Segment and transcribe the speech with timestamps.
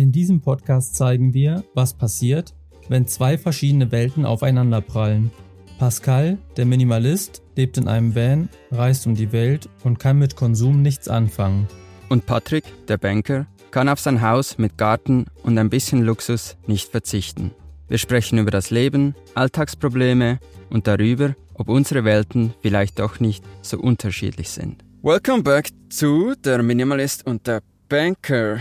[0.00, 2.54] In diesem Podcast zeigen wir, was passiert,
[2.88, 5.30] wenn zwei verschiedene Welten aufeinanderprallen.
[5.78, 10.80] Pascal, der Minimalist, lebt in einem Van, reist um die Welt und kann mit Konsum
[10.80, 11.68] nichts anfangen.
[12.08, 16.88] Und Patrick, der Banker, kann auf sein Haus mit Garten und ein bisschen Luxus nicht
[16.88, 17.50] verzichten.
[17.86, 20.38] Wir sprechen über das Leben, Alltagsprobleme
[20.70, 24.82] und darüber, ob unsere Welten vielleicht doch nicht so unterschiedlich sind.
[25.02, 27.60] Welcome back zu Der Minimalist und der
[27.90, 28.60] Banker.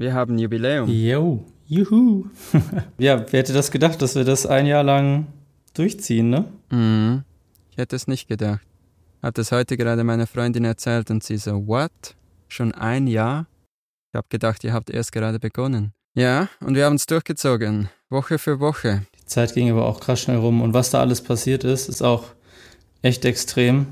[0.00, 0.88] Wir haben Jubiläum.
[0.88, 2.24] Yo, juhu.
[2.98, 5.26] ja, wer hätte das gedacht, dass wir das ein Jahr lang
[5.74, 6.46] durchziehen, ne?
[6.70, 7.22] Mhm.
[7.70, 8.62] Ich hätte es nicht gedacht.
[9.22, 12.16] Hat es heute gerade meiner Freundin erzählt und sie so, what?
[12.48, 13.46] Schon ein Jahr?
[14.10, 15.92] Ich habe gedacht, ihr habt erst gerade begonnen.
[16.14, 19.02] Ja, und wir haben es durchgezogen, Woche für Woche.
[19.20, 22.00] Die Zeit ging aber auch krass schnell rum und was da alles passiert ist, ist
[22.00, 22.24] auch
[23.02, 23.88] echt extrem.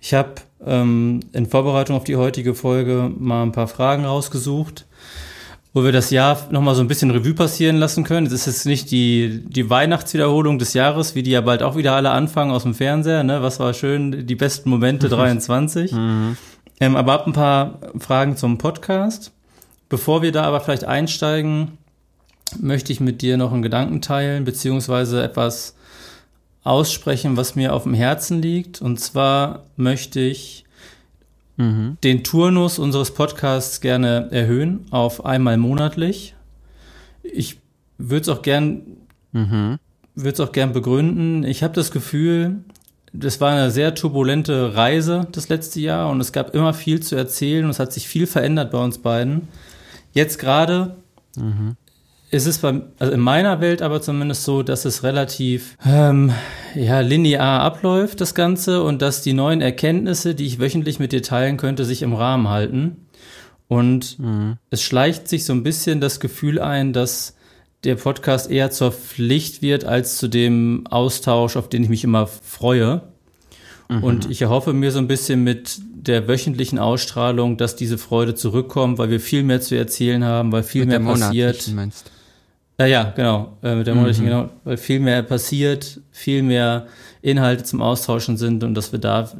[0.00, 4.86] Ich habe ähm, in Vorbereitung auf die heutige Folge mal ein paar Fragen rausgesucht,
[5.72, 8.26] wo wir das Jahr nochmal so ein bisschen Revue passieren lassen können.
[8.26, 11.94] Es ist jetzt nicht die, die Weihnachtswiederholung des Jahres, wie die ja bald auch wieder
[11.94, 13.22] alle anfangen aus dem Fernseher.
[13.22, 13.42] Ne?
[13.42, 15.92] Was war schön, die besten Momente 23.
[15.92, 16.36] Mhm.
[16.80, 19.32] Ähm, aber ab ein paar Fragen zum Podcast.
[19.88, 21.78] Bevor wir da aber vielleicht einsteigen,
[22.58, 25.76] möchte ich mit dir noch einen Gedanken teilen, beziehungsweise etwas
[26.64, 28.82] aussprechen, was mir auf dem Herzen liegt.
[28.82, 30.64] Und zwar möchte ich
[31.60, 31.98] mhm.
[32.02, 36.34] den Turnus unseres Podcasts gerne erhöhen auf einmal monatlich.
[37.22, 37.58] Ich
[37.98, 38.82] würde es auch gern,
[39.32, 39.78] mhm.
[40.14, 41.44] würde es auch gern begründen.
[41.44, 42.64] Ich habe das Gefühl,
[43.12, 47.16] das war eine sehr turbulente Reise das letzte Jahr und es gab immer viel zu
[47.16, 49.48] erzählen und es hat sich viel verändert bei uns beiden.
[50.12, 50.96] Jetzt gerade
[51.36, 51.76] mhm.
[52.30, 56.32] Ist es bei, also in meiner Welt aber zumindest so, dass es relativ ähm,
[56.74, 61.22] ja, linear abläuft, das Ganze, und dass die neuen Erkenntnisse, die ich wöchentlich mit dir
[61.22, 63.08] teilen könnte, sich im Rahmen halten.
[63.66, 64.58] Und mhm.
[64.70, 67.34] es schleicht sich so ein bisschen das Gefühl ein, dass
[67.82, 72.26] der Podcast eher zur Pflicht wird als zu dem Austausch, auf den ich mich immer
[72.26, 73.02] freue.
[73.88, 74.04] Mhm.
[74.04, 78.98] Und ich erhoffe mir so ein bisschen mit der wöchentlichen Ausstrahlung, dass diese Freude zurückkommt,
[78.98, 81.68] weil wir viel mehr zu erzählen haben, weil viel mit mehr passiert.
[81.74, 82.12] Meinst.
[82.80, 84.28] Ja, ja, genau, äh, mit der monatlichen, mhm.
[84.28, 86.86] genau, weil viel mehr passiert, viel mehr
[87.20, 89.30] Inhalte zum Austauschen sind und dass wir da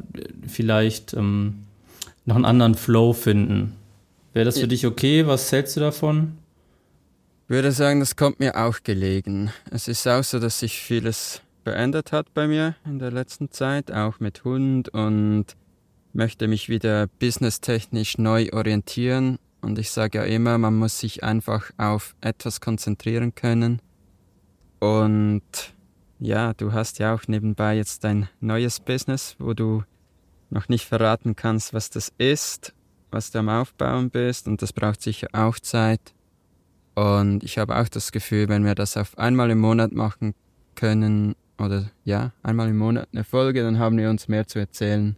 [0.47, 1.63] vielleicht ähm,
[2.25, 3.75] noch einen anderen Flow finden.
[4.33, 5.25] Wäre das für dich okay?
[5.25, 6.37] Was hältst du davon?
[7.45, 9.51] Ich würde sagen, das kommt mir auch gelegen.
[9.71, 13.91] Es ist auch so, dass sich vieles verändert hat bei mir in der letzten Zeit,
[13.91, 15.45] auch mit Hund und
[16.13, 19.39] möchte mich wieder businesstechnisch neu orientieren.
[19.61, 23.81] Und ich sage ja immer, man muss sich einfach auf etwas konzentrieren können.
[24.79, 25.43] Und
[26.19, 29.83] ja, du hast ja auch nebenbei jetzt ein neues Business, wo du
[30.49, 32.73] noch nicht verraten kannst, was das ist,
[33.11, 34.47] was du am Aufbauen bist.
[34.47, 36.13] Und das braucht sicher auch Zeit.
[36.95, 40.33] Und ich habe auch das Gefühl, wenn wir das auf einmal im Monat machen
[40.75, 45.15] können, oder ja, einmal im Monat eine Folge, dann haben wir uns mehr zu erzählen.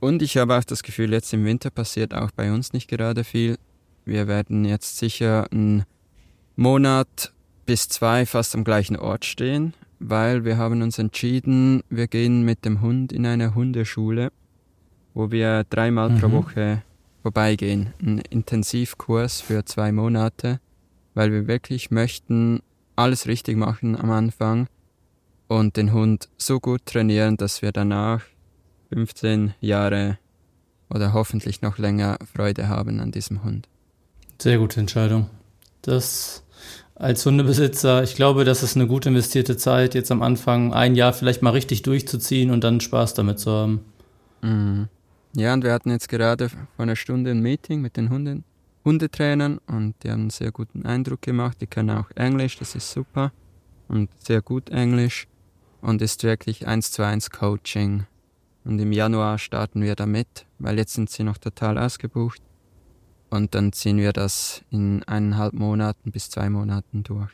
[0.00, 3.24] Und ich habe auch das Gefühl, jetzt im Winter passiert auch bei uns nicht gerade
[3.24, 3.56] viel.
[4.04, 5.84] Wir werden jetzt sicher einen
[6.54, 7.32] Monat
[7.64, 12.64] bis zwei fast am gleichen Ort stehen, weil wir haben uns entschieden, wir gehen mit
[12.64, 14.30] dem Hund in eine Hundeschule,
[15.14, 16.20] wo wir dreimal mhm.
[16.20, 16.82] pro Woche
[17.22, 17.92] vorbeigehen.
[18.00, 20.60] Ein Intensivkurs für zwei Monate,
[21.14, 22.60] weil wir wirklich möchten
[22.94, 24.68] alles richtig machen am Anfang
[25.48, 28.22] und den Hund so gut trainieren, dass wir danach
[28.92, 30.18] 15 Jahre
[30.90, 33.68] oder hoffentlich noch länger Freude haben an diesem Hund.
[34.40, 35.30] Sehr gute Entscheidung.
[35.82, 36.44] Das
[36.94, 41.12] als Hundebesitzer, ich glaube, das ist eine gut investierte Zeit, jetzt am Anfang ein Jahr
[41.12, 43.80] vielleicht mal richtig durchzuziehen und dann Spaß damit zu haben.
[44.42, 44.88] Mhm.
[45.34, 48.44] Ja, und wir hatten jetzt gerade vor einer Stunde ein Meeting mit den Hunden,
[48.86, 51.58] Hundetrainern und die haben einen sehr guten Eindruck gemacht.
[51.60, 53.32] Die können auch Englisch, das ist super
[53.88, 55.28] und sehr gut Englisch
[55.82, 58.06] und ist wirklich eins zu eins Coaching.
[58.66, 62.40] Und im Januar starten wir damit, weil jetzt sind sie noch total ausgebucht.
[63.30, 67.30] Und dann ziehen wir das in eineinhalb Monaten bis zwei Monaten durch.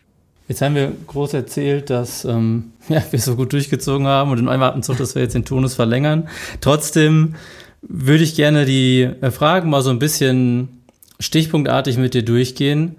[0.49, 4.49] Jetzt haben wir groß erzählt, dass ähm, ja, wir so gut durchgezogen haben und in
[4.49, 6.29] einem Atemzug, dass wir jetzt den Tonus verlängern.
[6.61, 7.35] Trotzdem
[7.81, 10.83] würde ich gerne die äh, Fragen mal so ein bisschen
[11.19, 12.97] stichpunktartig mit dir durchgehen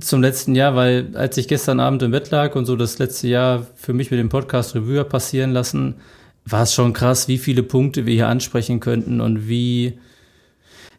[0.00, 3.28] zum letzten Jahr, weil als ich gestern Abend im Bett lag und so das letzte
[3.28, 5.96] Jahr für mich mit dem Podcast Revue passieren lassen,
[6.44, 9.98] war es schon krass, wie viele Punkte wir hier ansprechen könnten und wie,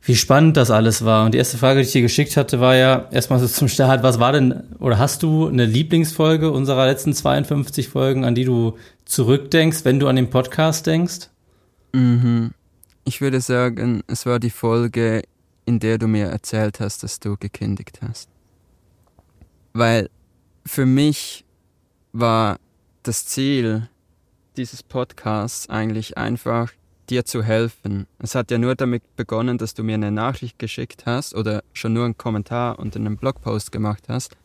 [0.01, 1.25] wie spannend das alles war.
[1.25, 4.03] Und die erste Frage, die ich dir geschickt hatte, war ja erstmal so zum Start,
[4.03, 8.77] was war denn, oder hast du eine Lieblingsfolge unserer letzten 52 Folgen, an die du
[9.05, 11.29] zurückdenkst, wenn du an den Podcast denkst?
[11.93, 12.51] Mhm.
[13.03, 15.21] Ich würde sagen, es war die Folge
[15.65, 18.29] in der du mir erzählt hast, dass du gekündigt hast.
[19.73, 20.09] Weil
[20.65, 21.43] für mich
[22.13, 22.59] war
[23.03, 23.89] das Ziel
[24.57, 26.71] dieses Podcasts eigentlich einfach,
[27.09, 28.07] dir zu helfen.
[28.19, 31.93] Es hat ja nur damit begonnen, dass du mir eine Nachricht geschickt hast oder schon
[31.93, 34.35] nur einen Kommentar unter einem Blogpost gemacht hast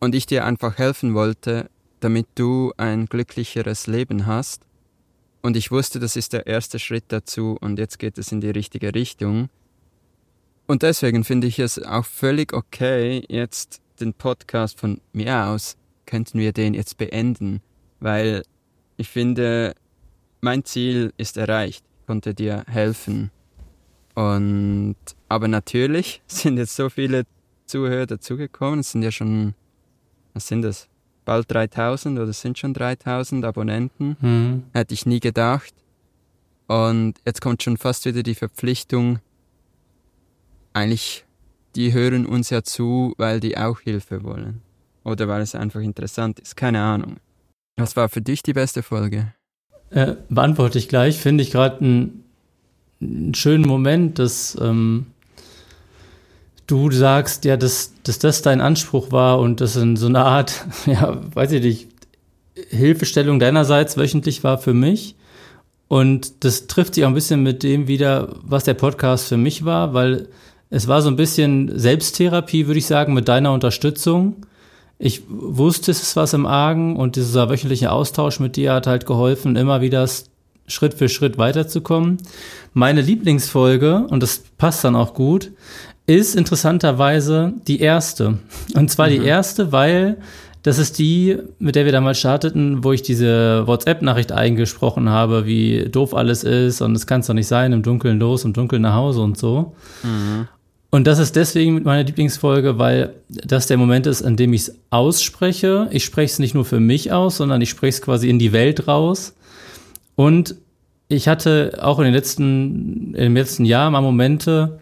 [0.00, 1.70] und ich dir einfach helfen wollte,
[2.00, 4.66] damit du ein glücklicheres Leben hast.
[5.40, 8.50] Und ich wusste, das ist der erste Schritt dazu und jetzt geht es in die
[8.50, 9.48] richtige Richtung.
[10.66, 15.76] Und deswegen finde ich es auch völlig okay, jetzt den Podcast von mir aus,
[16.06, 17.60] könnten wir den jetzt beenden,
[18.00, 18.42] weil
[18.96, 19.74] ich finde,
[20.40, 23.30] mein Ziel ist erreicht, ich konnte dir helfen.
[24.14, 24.96] Und
[25.28, 27.24] aber natürlich sind jetzt so viele
[27.66, 29.54] Zuhörer dazugekommen, es sind ja schon,
[30.32, 30.88] was sind das?
[31.24, 34.16] Bald 3000 oder sind schon 3000 Abonnenten.
[34.20, 34.64] Mhm.
[34.74, 35.72] Hätte ich nie gedacht.
[36.66, 39.20] Und jetzt kommt schon fast wieder die Verpflichtung,
[40.74, 41.24] eigentlich,
[41.76, 44.60] die hören uns ja zu, weil die auch Hilfe wollen.
[45.04, 46.56] Oder weil es einfach interessant ist.
[46.56, 47.16] Keine Ahnung.
[47.76, 49.32] Was war für dich die beste Folge?
[49.90, 51.18] Äh, beantworte ich gleich.
[51.18, 52.24] Finde ich gerade einen,
[53.00, 55.06] einen, schönen Moment, dass ähm,
[56.66, 60.66] du sagst, ja, dass, dass das dein Anspruch war und das in so eine Art,
[60.86, 61.88] ja, weiß ich nicht,
[62.68, 65.16] Hilfestellung deinerseits wöchentlich war für mich.
[65.88, 69.64] Und das trifft sich auch ein bisschen mit dem wieder, was der Podcast für mich
[69.64, 70.28] war, weil
[70.70, 74.46] es war so ein bisschen Selbsttherapie, würde ich sagen, mit deiner Unterstützung.
[74.98, 79.06] Ich wusste, es ist was im Argen und dieser wöchentliche Austausch mit dir hat halt
[79.06, 80.08] geholfen, immer wieder
[80.66, 82.18] Schritt für Schritt weiterzukommen.
[82.72, 85.50] Meine Lieblingsfolge, und das passt dann auch gut,
[86.06, 88.38] ist interessanterweise die erste.
[88.74, 89.12] Und zwar mhm.
[89.12, 90.18] die erste, weil
[90.62, 95.90] das ist die, mit der wir damals starteten, wo ich diese WhatsApp-Nachricht eingesprochen habe, wie
[95.90, 98.80] doof alles ist und es kann es doch nicht sein, im Dunkeln los, im Dunkeln
[98.80, 99.74] nach Hause und so.
[100.02, 100.48] Mhm.
[100.94, 104.78] Und das ist deswegen meine Lieblingsfolge, weil das der Moment ist, an dem ich es
[104.90, 105.88] ausspreche.
[105.90, 108.52] Ich spreche es nicht nur für mich aus, sondern ich spreche es quasi in die
[108.52, 109.34] Welt raus.
[110.14, 110.54] Und
[111.08, 114.78] ich hatte auch in den letzten, im letzten Jahr mal Momente,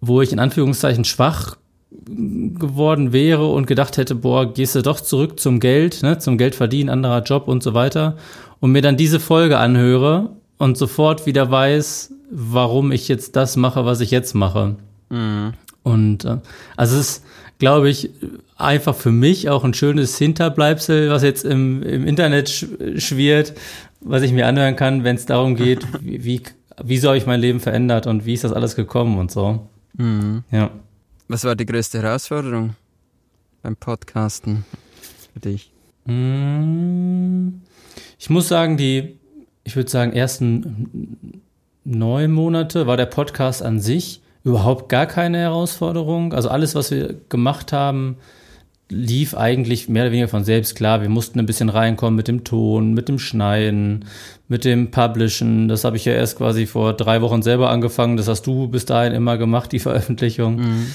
[0.00, 1.56] wo ich in Anführungszeichen schwach
[1.92, 6.56] geworden wäre und gedacht hätte, boah, gehst du doch zurück zum Geld, ne, zum Geld
[6.56, 8.16] verdienen, anderer Job und so weiter.
[8.58, 13.84] Und mir dann diese Folge anhöre und sofort wieder weiß, warum ich jetzt das mache,
[13.84, 14.74] was ich jetzt mache.
[15.10, 15.52] Mhm.
[15.82, 16.38] Und äh,
[16.76, 17.24] also es ist,
[17.58, 18.10] glaube ich,
[18.56, 22.66] einfach für mich auch ein schönes Hinterbleibsel, was jetzt im, im Internet sch
[22.96, 23.54] schwirrt,
[24.00, 26.42] was ich mir anhören kann, wenn es darum geht, wie,
[26.82, 29.68] wie, so habe ich mein Leben verändert und wie ist das alles gekommen und so.
[29.96, 30.44] Mhm.
[30.50, 30.70] Ja.
[31.28, 32.74] Was war die größte Herausforderung
[33.62, 34.64] beim Podcasten
[35.32, 35.70] für dich?
[36.06, 37.60] Mm,
[38.18, 39.18] ich muss sagen, die,
[39.64, 41.42] ich würde sagen, ersten
[41.84, 46.32] neun Monate war der Podcast an sich überhaupt gar keine Herausforderung.
[46.32, 48.16] Also alles, was wir gemacht haben,
[48.90, 51.02] lief eigentlich mehr oder weniger von selbst klar.
[51.02, 54.06] Wir mussten ein bisschen reinkommen mit dem Ton, mit dem Schneiden,
[54.48, 55.68] mit dem Publishen.
[55.68, 58.16] Das habe ich ja erst quasi vor drei Wochen selber angefangen.
[58.16, 60.56] Das hast du bis dahin immer gemacht, die Veröffentlichung.
[60.56, 60.86] Mhm.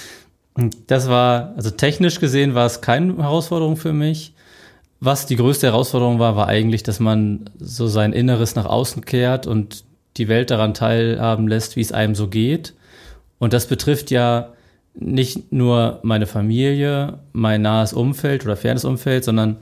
[0.88, 4.34] Das war, also technisch gesehen war es keine Herausforderung für mich.
[5.00, 9.48] Was die größte Herausforderung war, war eigentlich, dass man so sein Inneres nach außen kehrt
[9.48, 9.84] und
[10.18, 12.74] die Welt daran teilhaben lässt, wie es einem so geht.
[13.44, 14.54] Und das betrifft ja
[14.94, 19.58] nicht nur meine Familie, mein nahes Umfeld oder fernes Umfeld, sondern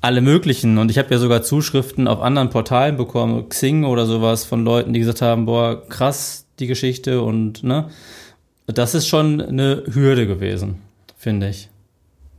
[0.00, 0.78] alle möglichen.
[0.78, 4.92] Und ich habe ja sogar Zuschriften auf anderen Portalen bekommen, Xing oder sowas, von Leuten,
[4.92, 7.88] die gesagt haben, boah, krass, die Geschichte und ne.
[8.66, 10.82] Das ist schon eine Hürde gewesen,
[11.16, 11.68] finde ich.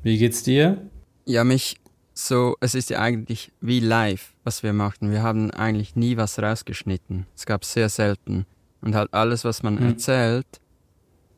[0.04, 0.78] Wie geht's dir?
[1.24, 1.78] Ja, mich
[2.13, 5.10] so, es ist ja eigentlich wie live, was wir machten.
[5.10, 7.28] Wir haben eigentlich nie was rausgeschnitten.
[7.34, 8.46] Es gab sehr selten
[8.81, 9.88] und halt alles, was man mhm.
[9.88, 10.48] erzählt,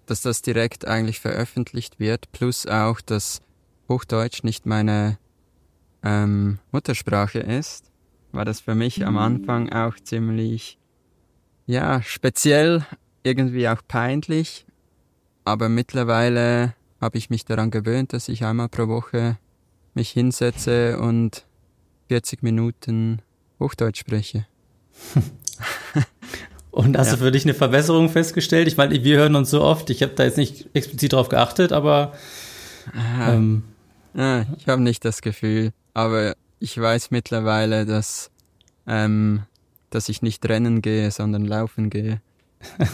[0.06, 3.42] dass das direkt eigentlich veröffentlicht wird, plus auch, dass
[3.88, 5.18] Hochdeutsch nicht meine
[6.04, 7.92] ähm, Muttersprache ist,
[8.32, 9.06] war das für mich mhm.
[9.06, 10.78] am Anfang auch ziemlich,
[11.66, 12.86] ja, speziell,
[13.24, 14.66] irgendwie auch peinlich,
[15.46, 19.38] aber mittlerweile habe ich mich daran gewöhnt, dass ich einmal pro Woche
[19.94, 21.46] mich hinsetze und
[22.08, 23.22] 40 Minuten
[23.60, 24.46] Hochdeutsch spreche.
[26.72, 27.14] Und hast ja.
[27.14, 28.68] du für dich eine Verbesserung festgestellt?
[28.68, 31.74] Ich meine, wir hören uns so oft, ich habe da jetzt nicht explizit drauf geachtet,
[31.74, 32.14] aber
[33.28, 33.64] ähm,
[34.14, 38.32] ja, ich habe nicht das Gefühl, aber ich weiß mittlerweile, dass,
[38.88, 39.44] ähm,
[39.90, 42.22] dass ich nicht rennen gehe, sondern laufen gehe.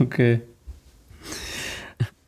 [0.00, 0.42] okay.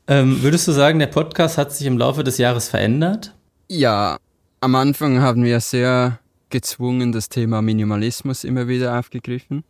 [0.07, 3.35] Ähm, würdest du sagen, der Podcast hat sich im Laufe des Jahres verändert?
[3.69, 4.17] Ja,
[4.61, 6.19] am Anfang haben wir sehr
[6.53, 9.65] gezwungen das Thema Minimalismus immer wieder aufgegriffen.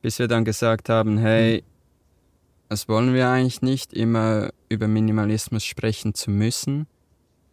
[0.00, 1.64] bis wir dann gesagt haben, hey,
[2.68, 6.86] das wollen wir eigentlich nicht, immer über Minimalismus sprechen zu müssen.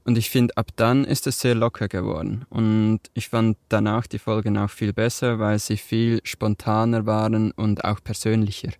[0.05, 2.45] Und ich finde, ab dann ist es sehr locker geworden.
[2.49, 7.83] Und ich fand danach die Folgen auch viel besser, weil sie viel spontaner waren und
[7.83, 8.73] auch persönlicher.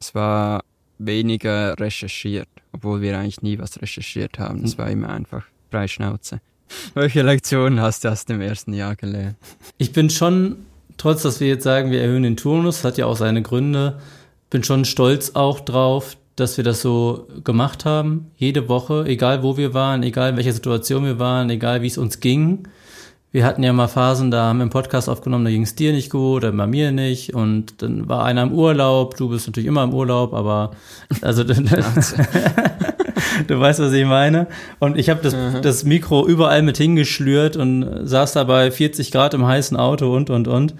[0.00, 0.64] Es war
[0.98, 4.64] weniger recherchiert, obwohl wir eigentlich nie was recherchiert haben.
[4.64, 6.40] Es war immer einfach Freischnauze.
[6.94, 9.36] Welche Lektionen hast du aus dem ersten Jahr gelernt?
[9.78, 10.56] Ich bin schon,
[10.96, 14.00] trotz dass wir jetzt sagen, wir erhöhen den Turnus, hat ja auch seine Gründe,
[14.50, 19.56] bin schon stolz auch drauf, dass wir das so gemacht haben, jede Woche, egal wo
[19.56, 22.68] wir waren, egal in welcher Situation wir waren, egal wie es uns ging.
[23.32, 25.92] Wir hatten ja mal Phasen, da haben wir einen Podcast aufgenommen, da ging es dir
[25.92, 27.32] nicht gut, oder bei mir nicht.
[27.32, 30.72] Und dann war einer im Urlaub, du bist natürlich immer im Urlaub, aber
[31.20, 31.44] also
[33.46, 34.46] du weißt, was ich meine.
[34.78, 35.62] Und ich habe das, mhm.
[35.62, 40.48] das Mikro überall mit hingeschlürt und saß dabei 40 Grad im heißen Auto und und
[40.48, 40.74] und.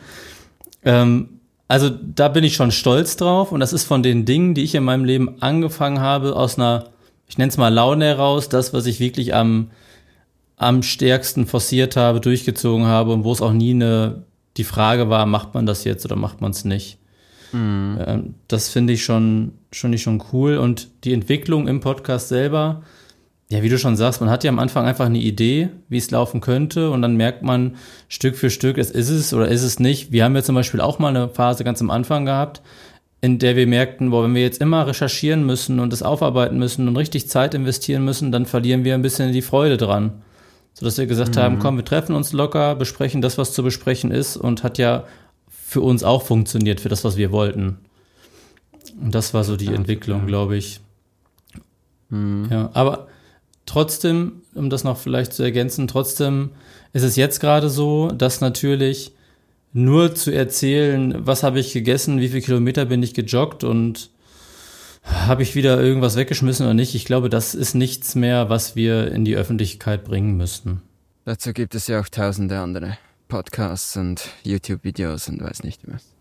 [0.85, 4.65] Ähm, also da bin ich schon stolz drauf und das ist von den Dingen, die
[4.65, 6.87] ich in meinem Leben angefangen habe, aus einer,
[7.29, 9.71] ich nenne es mal Laune heraus, das, was ich wirklich am,
[10.57, 14.25] am stärksten forciert habe, durchgezogen habe und wo es auch nie eine,
[14.57, 16.99] die Frage war, macht man das jetzt oder macht man es nicht.
[17.53, 17.99] Mhm.
[18.05, 22.83] Ähm, das finde ich schon, schon nicht schon cool und die Entwicklung im Podcast selber,
[23.51, 26.11] ja, wie du schon sagst, man hat ja am Anfang einfach eine Idee, wie es
[26.13, 27.77] laufen könnte und dann merkt man
[28.09, 30.13] Stück für Stück, es ist es oder ist es nicht.
[30.13, 32.63] Wir haben ja zum Beispiel auch mal eine Phase ganz am Anfang gehabt,
[33.21, 36.87] in der wir merkten, boah, wenn wir jetzt immer recherchieren müssen und es aufarbeiten müssen
[36.87, 40.23] und richtig Zeit investieren müssen, dann verlieren wir ein bisschen die Freude dran.
[40.73, 41.41] Sodass wir gesagt mhm.
[41.41, 45.05] haben, komm, wir treffen uns locker, besprechen das, was zu besprechen ist und hat ja
[45.71, 47.79] für uns auch funktioniert, für das, was wir wollten.
[49.01, 50.27] Und das war so die ja, Entwicklung, ja.
[50.27, 50.81] glaube ich.
[52.09, 52.49] Mhm.
[52.51, 53.09] Ja, aber
[53.71, 56.51] Trotzdem, um das noch vielleicht zu ergänzen, trotzdem
[56.93, 59.13] ist es jetzt gerade so, dass natürlich
[59.73, 64.11] nur zu erzählen, was habe ich gegessen, wie viele Kilometer bin ich gejoggt und
[65.05, 69.13] habe ich wieder irgendwas weggeschmissen oder nicht, ich glaube, das ist nichts mehr, was wir
[69.13, 70.83] in die Öffentlichkeit bringen müssten.
[71.25, 72.99] Dazu gibt es ja auch tausende andere
[73.31, 76.15] Podcasts und YouTube-Videos und weiß nicht was.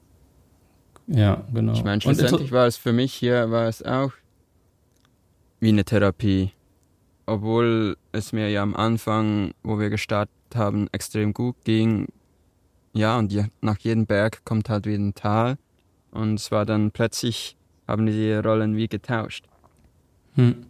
[1.08, 1.74] Ja, genau.
[1.74, 4.12] Ich meine, schlussendlich war es für mich hier, war es auch
[5.60, 6.54] wie eine Therapie
[7.30, 12.08] obwohl es mir ja am Anfang, wo wir gestartet haben, extrem gut ging.
[12.94, 15.58] Ja, und nach jedem Berg kommt halt wieder ein Tal.
[16.12, 17.56] Und es war dann plötzlich,
[17.88, 19.46] haben die Rollen wie getauscht.
[20.34, 20.66] Hm.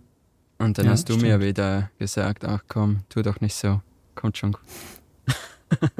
[0.58, 1.30] Und dann ja, hast du stimmt.
[1.30, 3.82] mir wieder gesagt, ach komm, tu doch nicht so,
[4.16, 4.62] kommt schon gut.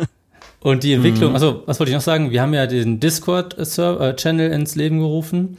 [0.62, 1.36] und die Entwicklung, mhm.
[1.36, 5.58] also was wollte ich noch sagen, wir haben ja den Discord-Channel ins Leben gerufen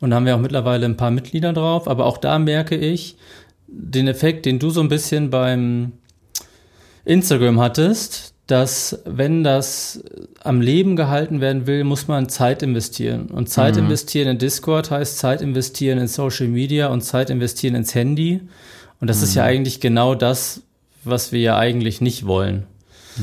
[0.00, 3.16] und da haben wir auch mittlerweile ein paar Mitglieder drauf, aber auch da merke ich,
[3.66, 5.92] den Effekt, den du so ein bisschen beim
[7.04, 10.02] Instagram hattest, dass wenn das
[10.42, 13.26] am Leben gehalten werden will, muss man Zeit investieren.
[13.26, 13.84] Und Zeit mhm.
[13.84, 18.40] investieren in Discord heißt Zeit investieren in Social Media und Zeit investieren ins Handy.
[19.00, 19.24] Und das mhm.
[19.24, 19.48] ist ja mhm.
[19.48, 20.62] eigentlich genau das,
[21.04, 22.64] was wir ja eigentlich nicht wollen.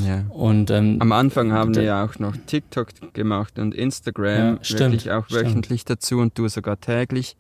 [0.06, 0.24] Ja.
[0.30, 5.12] Und ähm, am Anfang haben wir ja auch noch TikTok gemacht und Instagram ja, wirklich
[5.12, 6.00] auch wöchentlich stimmt.
[6.00, 7.36] dazu und du sogar täglich.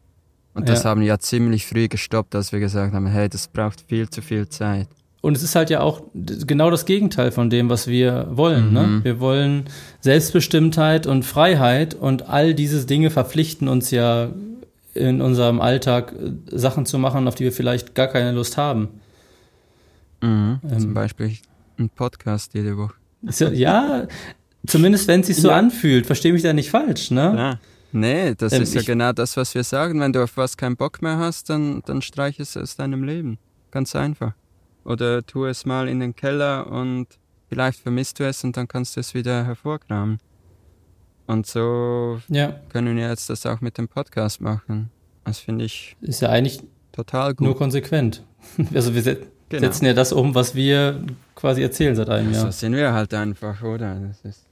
[0.54, 0.90] Und das ja.
[0.90, 4.22] haben wir ja ziemlich früh gestoppt, als wir gesagt haben, hey, das braucht viel zu
[4.22, 4.88] viel Zeit.
[5.22, 8.72] Und es ist halt ja auch genau das Gegenteil von dem, was wir wollen.
[8.72, 8.84] Ne?
[8.84, 8.98] Mhm.
[8.98, 9.04] Ne?
[9.04, 9.66] Wir wollen
[10.00, 14.30] Selbstbestimmtheit und Freiheit und all diese Dinge verpflichten uns ja
[14.94, 18.90] in unserem Alltag äh, Sachen zu machen, auf die wir vielleicht gar keine Lust haben.
[20.22, 20.60] Mhm.
[20.72, 21.34] Ähm, Zum Beispiel
[21.78, 22.96] ein Podcast jede Woche.
[23.54, 24.08] Ja,
[24.68, 25.56] zumindest wenn es sich so ja.
[25.56, 26.06] anfühlt.
[26.06, 27.34] Verstehe mich da nicht falsch, ne?
[27.36, 27.60] Ja.
[27.92, 30.02] Nee, das ähm, ist ja genau das, was wir sagen.
[30.02, 33.38] Wenn du auf was keinen Bock mehr hast, dann, dann streich es aus deinem Leben.
[33.72, 34.34] Ganz einfach.
[34.84, 37.08] Oder tu es mal in den Keller und
[37.48, 40.20] vielleicht vermisst du es und dann kannst du es wieder hervorkramen.
[41.26, 42.60] Und so ja.
[42.70, 44.92] können wir jetzt das auch mit dem Podcast machen.
[45.24, 45.96] Das finde ich.
[46.02, 47.46] Ist ja eigentlich total gut.
[47.46, 48.24] Nur konsequent.
[48.76, 49.18] Also wir se
[49.50, 49.62] genau.
[49.62, 51.02] setzen ja das um, was wir
[51.36, 52.46] quasi erzählen seit einem Jahr.
[52.46, 53.96] So sind wir halt einfach, oder?
[53.96, 54.46] Das ist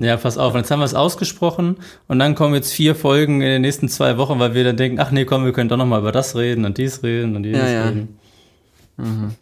[0.00, 0.54] Ja, pass auf.
[0.54, 3.88] Und jetzt haben wir es ausgesprochen und dann kommen jetzt vier Folgen in den nächsten
[3.88, 6.36] zwei Wochen, weil wir dann denken, ach nee, komm, wir können doch nochmal über das
[6.36, 7.84] reden und dies reden und jenes ja, ja.
[7.88, 8.18] reden.
[8.96, 9.34] Mhm.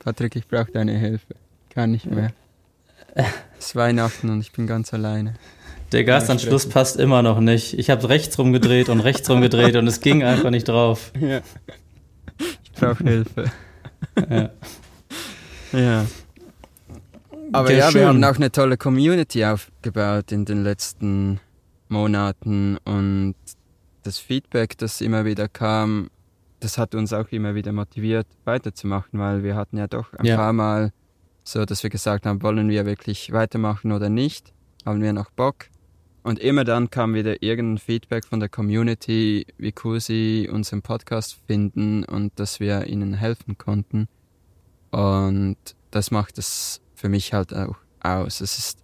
[0.00, 1.34] Patrick, ich brauche deine Hilfe.
[1.70, 2.32] Kann nicht mehr.
[3.58, 5.34] Es ist Weihnachten und ich bin ganz alleine.
[5.92, 7.78] Der Gastanschluss passt immer noch nicht.
[7.78, 11.12] Ich habe rechts rumgedreht und rechts rumgedreht und es ging einfach nicht drauf.
[11.20, 11.40] Ja.
[12.64, 13.52] Ich brauche Hilfe.
[14.28, 14.50] Ja.
[15.72, 16.06] ja.
[17.52, 18.00] Aber ja, schön.
[18.00, 21.38] wir haben auch eine tolle Community aufgebaut in den letzten
[21.88, 23.34] Monaten und
[24.02, 26.10] das Feedback, das immer wieder kam,
[26.60, 30.36] das hat uns auch immer wieder motiviert, weiterzumachen, weil wir hatten ja doch ein ja.
[30.36, 30.92] paar Mal
[31.44, 34.52] so, dass wir gesagt haben, wollen wir wirklich weitermachen oder nicht.
[34.84, 35.66] haben wir noch Bock?
[36.22, 41.36] Und immer dann kam wieder irgendein Feedback von der Community, wie cool sie unseren Podcast
[41.46, 44.08] finden und dass wir ihnen helfen konnten.
[44.90, 45.56] Und
[45.90, 48.40] das macht es für mich halt auch aus.
[48.40, 48.78] Es ist,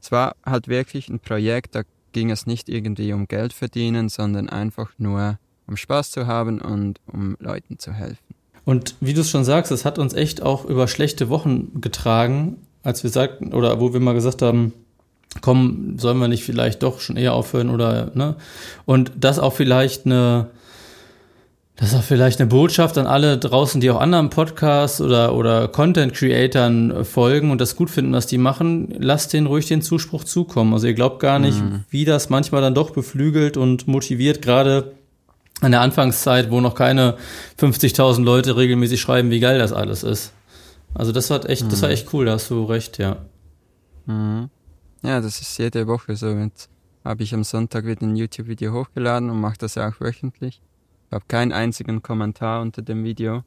[0.00, 1.82] es war halt wirklich ein Projekt, da
[2.12, 7.00] ging es nicht irgendwie um Geld verdienen, sondern einfach nur um Spaß zu haben und
[7.06, 8.34] um Leuten zu helfen.
[8.64, 12.58] Und wie du es schon sagst, es hat uns echt auch über schlechte Wochen getragen,
[12.82, 14.72] als wir sagten, oder wo wir mal gesagt haben,
[15.40, 18.36] komm, sollen wir nicht vielleicht doch schon eher aufhören oder, ne?
[18.86, 20.48] Und das auch vielleicht eine,
[21.76, 25.66] das ist auch vielleicht eine Botschaft an alle draußen, die auch anderen Podcasts oder, oder
[25.66, 28.94] Content-Creatern folgen und das gut finden, was die machen.
[28.98, 30.72] Lasst denen ruhig den Zuspruch zukommen.
[30.72, 31.84] Also ihr glaubt gar nicht, mhm.
[31.90, 34.92] wie das manchmal dann doch beflügelt und motiviert, gerade
[35.60, 37.16] an der Anfangszeit, wo noch keine
[37.58, 40.32] 50.000 Leute regelmäßig schreiben, wie geil das alles ist.
[40.94, 41.70] Also das hat echt, mhm.
[41.70, 43.16] das war echt cool, da hast du recht, ja.
[44.06, 44.48] Mhm.
[45.04, 46.28] Ja, das ist jede Woche so.
[46.30, 46.68] Jetzt
[47.04, 50.60] habe ich am Sonntag wieder ein YouTube-Video hochgeladen und mache das auch wöchentlich
[51.14, 53.44] habe keinen einzigen Kommentar unter dem Video.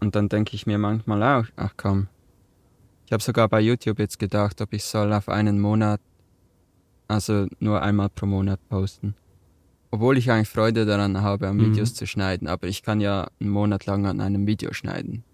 [0.00, 2.08] Und dann denke ich mir manchmal auch, ach komm.
[3.06, 6.00] Ich habe sogar bei YouTube jetzt gedacht, ob ich soll auf einen Monat,
[7.08, 9.14] also nur einmal pro Monat posten.
[9.90, 11.72] Obwohl ich eigentlich Freude daran habe, an mhm.
[11.72, 15.24] Videos zu schneiden, aber ich kann ja einen Monat lang an einem Video schneiden.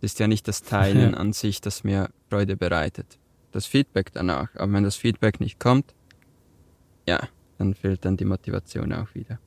[0.00, 3.18] Das ist ja nicht das Teilen an sich, das mir Freude bereitet.
[3.52, 4.48] Das Feedback danach.
[4.56, 5.94] Aber wenn das Feedback nicht kommt,
[7.06, 7.20] ja,
[7.58, 9.38] dann fehlt dann die Motivation auch wieder.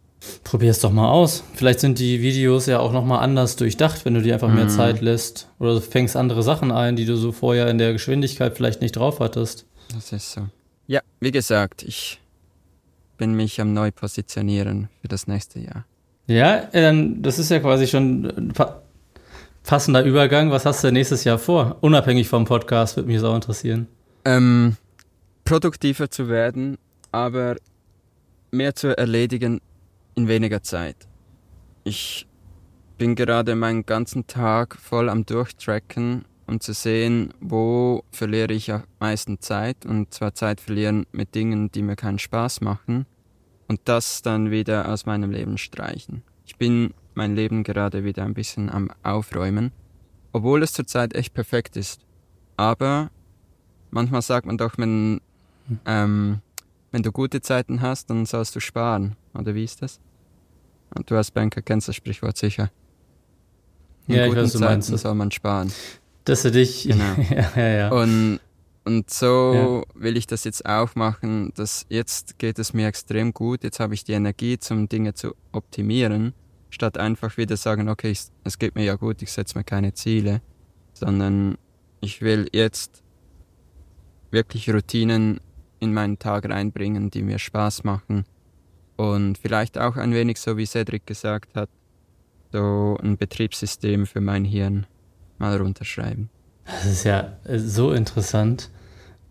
[0.44, 1.44] Probier es doch mal aus.
[1.54, 4.70] Vielleicht sind die Videos ja auch nochmal anders durchdacht, wenn du dir einfach mehr mhm.
[4.70, 5.50] Zeit lässt.
[5.60, 8.96] Oder du fängst andere Sachen ein, die du so vorher in der Geschwindigkeit vielleicht nicht
[8.96, 9.66] drauf hattest.
[9.94, 10.48] Das ist so.
[10.88, 12.20] Ja, wie gesagt, ich
[13.18, 15.86] bin mich am neu positionieren für das nächste Jahr.
[16.28, 18.54] Ja, dann, das ist ja quasi schon ein
[19.66, 20.52] passender Übergang.
[20.52, 21.78] Was hast du nächstes Jahr vor?
[21.82, 23.88] Unabhängig vom Podcast, würde mich auch interessieren.
[24.24, 24.78] Ähm,
[25.44, 26.78] produktiver zu werden,
[27.12, 27.56] aber
[28.52, 29.62] mehr zu erledigen
[30.16, 30.96] in weniger Zeit.
[31.84, 32.28] Ich
[32.98, 38.84] bin gerade meinen ganzen Tag voll am Durchtracken, um zu sehen, wo verliere ich am
[39.00, 43.06] meisten Zeit und zwar Zeit verlieren mit Dingen, die mir keinen Spaß machen
[43.68, 46.24] und das dann wieder aus meinem Leben streichen.
[46.46, 49.72] Ich bin mein Leben gerade wieder ein bisschen am Aufräumen,
[50.32, 52.02] obwohl es zurzeit echt perfekt ist.
[52.58, 53.10] Aber
[53.92, 55.22] manchmal sagt man doch, wenn,
[55.86, 56.40] ähm,
[56.92, 59.16] wenn du gute Zeiten hast, dann sollst du sparen.
[59.34, 60.00] Oder wie ist das?
[60.96, 62.70] Und du als Banker kennst das Sprichwort sicher.
[64.08, 65.72] In ja, guten ich weiß, Zeiten meinst, soll man sparen.
[66.26, 66.88] Das für dich.
[66.88, 67.16] Genau.
[67.30, 67.90] ja, ja, ja.
[67.92, 68.40] Und,
[68.84, 70.02] und so ja.
[70.02, 73.94] will ich das jetzt auch machen, dass jetzt geht es mir extrem gut, jetzt habe
[73.94, 76.34] ich die Energie, zum Dinge zu optimieren,
[76.76, 80.42] statt einfach wieder sagen, okay, es geht mir ja gut, ich setze mir keine Ziele,
[80.94, 81.58] sondern
[82.02, 83.02] ich will jetzt
[84.30, 85.40] wirklich Routinen
[85.80, 88.26] in meinen Tag reinbringen, die mir Spaß machen
[88.98, 91.70] und vielleicht auch ein wenig, so wie Cedric gesagt hat,
[92.52, 94.86] so ein Betriebssystem für mein Hirn
[95.38, 96.30] mal runterschreiben.
[96.66, 98.70] Das ist ja so interessant,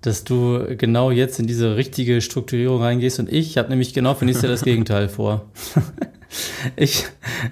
[0.01, 4.25] dass du genau jetzt in diese richtige Strukturierung reingehst und ich habe nämlich genau für
[4.25, 5.51] nächstes Jahr das Gegenteil vor.
[6.77, 7.07] ich,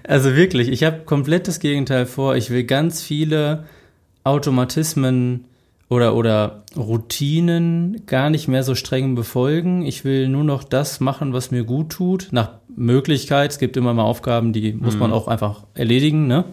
[0.07, 2.37] also wirklich, ich habe komplett das Gegenteil vor.
[2.37, 3.65] Ich will ganz viele
[4.25, 5.45] Automatismen
[5.89, 9.85] oder, oder Routinen gar nicht mehr so streng befolgen.
[9.85, 12.29] Ich will nur noch das machen, was mir gut tut.
[12.31, 13.51] Nach Möglichkeit.
[13.51, 15.17] Es gibt immer mal Aufgaben, die muss man mhm.
[15.17, 16.45] auch einfach erledigen, ne?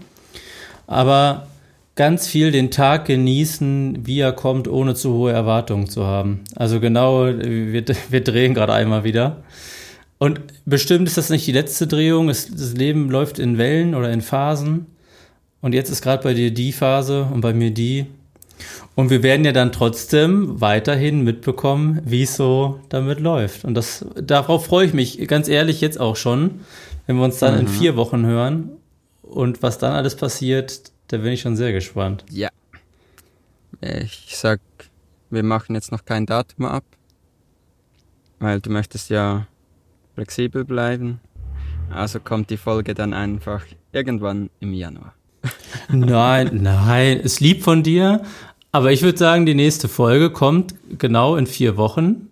[0.87, 1.47] Aber
[1.95, 6.41] ganz viel den Tag genießen, wie er kommt, ohne zu hohe Erwartungen zu haben.
[6.55, 9.43] Also genau, wir, wir drehen gerade einmal wieder.
[10.19, 12.29] Und bestimmt ist das nicht die letzte Drehung.
[12.29, 14.85] Es, das Leben läuft in Wellen oder in Phasen.
[15.61, 18.05] Und jetzt ist gerade bei dir die Phase und bei mir die.
[18.95, 23.63] Und wir werden ja dann trotzdem weiterhin mitbekommen, wie es so damit läuft.
[23.63, 26.59] Und das, darauf freue ich mich ganz ehrlich jetzt auch schon,
[27.07, 27.61] wenn wir uns dann mhm.
[27.61, 28.71] in vier Wochen hören.
[29.21, 32.25] Und was dann alles passiert, da bin ich schon sehr gespannt.
[32.29, 32.49] Ja.
[33.81, 34.59] Ich sag,
[35.29, 36.83] wir machen jetzt noch kein Datum ab,
[38.39, 39.47] weil du möchtest ja
[40.19, 41.21] flexibel bleiben.
[41.89, 45.13] Also kommt die Folge dann einfach irgendwann im Januar.
[45.89, 48.23] Nein, nein, ist lieb von dir,
[48.73, 52.27] aber ich würde sagen, die nächste Folge kommt genau in vier Wochen,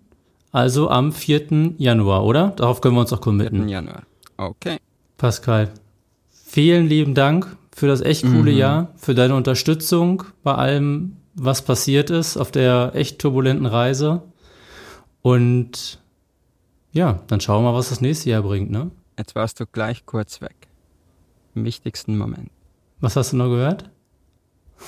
[0.52, 1.76] also am 4.
[1.78, 2.52] Januar, oder?
[2.56, 3.62] Darauf können wir uns auch committen.
[3.62, 3.68] 4.
[3.68, 4.02] Januar.
[4.36, 4.76] Okay.
[5.16, 5.70] Pascal,
[6.28, 8.58] vielen lieben Dank für das echt coole mhm.
[8.58, 14.20] Jahr, für deine Unterstützung bei allem, was passiert ist auf der echt turbulenten Reise.
[15.22, 15.98] Und
[16.98, 18.90] ja, dann schauen wir mal, was das nächste Jahr bringt, ne?
[19.16, 20.56] Jetzt warst du gleich kurz weg.
[21.54, 22.50] Im wichtigsten Moment.
[22.98, 23.88] Was hast du noch gehört?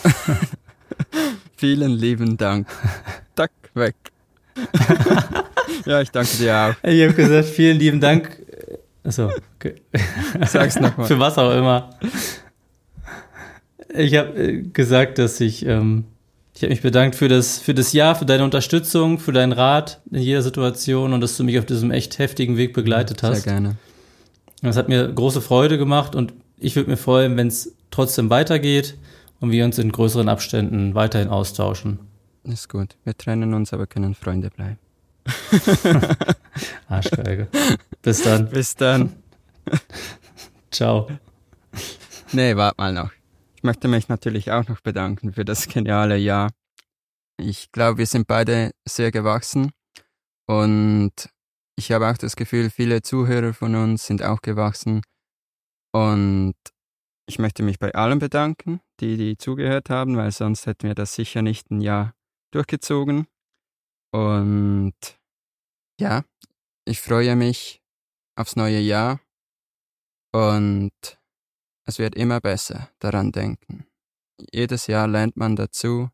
[1.57, 2.67] Vielen lieben Dank.
[3.37, 3.95] Tack, weg.
[5.87, 6.75] ja, ich danke dir auch.
[6.83, 8.45] Ich habe gesagt, vielen lieben Dank.
[9.05, 9.77] Achso, okay.
[10.47, 11.07] Sag's nochmal.
[11.07, 11.91] Für was auch immer.
[13.95, 16.07] Ich habe äh, gesagt, dass ich, ähm,
[16.61, 20.03] ich habe mich bedankt für das, für das Jahr, für deine Unterstützung, für deinen Rat
[20.11, 23.45] in jeder Situation und dass du mich auf diesem echt heftigen Weg begleitet hast.
[23.45, 23.77] Sehr gerne.
[24.61, 28.99] Das hat mir große Freude gemacht und ich würde mir freuen, wenn es trotzdem weitergeht
[29.41, 31.99] und wir uns in größeren Abständen weiterhin austauschen.
[32.45, 32.95] Ist gut.
[33.05, 34.79] Wir trennen uns, aber können Freunde bleiben.
[36.89, 37.49] Arschgeige.
[38.03, 38.51] Bis dann.
[38.51, 39.15] Bis dann.
[40.71, 41.09] Ciao.
[42.33, 43.20] Nee, warte mal noch.
[43.61, 46.51] Ich möchte mich natürlich auch noch bedanken für das geniale Jahr.
[47.39, 49.73] Ich glaube, wir sind beide sehr gewachsen
[50.49, 51.13] und
[51.77, 55.03] ich habe auch das Gefühl, viele Zuhörer von uns sind auch gewachsen
[55.93, 56.55] und
[57.29, 61.15] ich möchte mich bei allen bedanken, die, die zugehört haben, weil sonst hätten wir das
[61.15, 62.15] sicher nicht ein Jahr
[62.55, 63.27] durchgezogen.
[64.11, 64.95] Und
[66.01, 66.25] ja,
[66.87, 67.83] ich freue mich
[68.37, 69.21] aufs neue Jahr
[70.33, 71.20] und
[71.91, 73.85] es wird immer besser daran denken.
[74.53, 76.09] Jedes Jahr lernt man dazu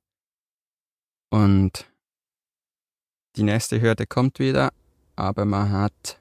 [1.31, 1.87] und
[3.37, 4.73] die nächste Hürde kommt wieder,
[5.17, 6.19] aber man hat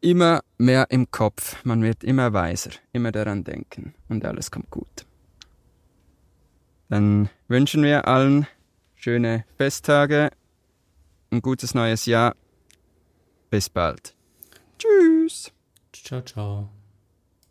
[0.00, 5.04] immer mehr im Kopf, man wird immer weiser, immer daran denken und alles kommt gut.
[6.88, 8.46] Dann wünschen wir allen
[8.94, 10.30] schöne Festtage,
[11.30, 12.36] ein gutes neues Jahr.
[13.50, 14.14] Bis bald.
[14.78, 15.52] Tschüss.
[15.92, 16.77] Ciao, ciao.